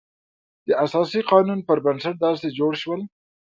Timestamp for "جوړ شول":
2.59-3.01